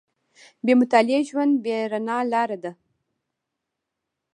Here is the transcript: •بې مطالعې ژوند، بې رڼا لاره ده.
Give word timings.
•بې 0.65 0.73
مطالعې 0.81 1.19
ژوند، 1.29 1.51
بې 1.63 1.77
رڼا 1.91 2.17
لاره 2.31 2.57
ده. 2.63 2.71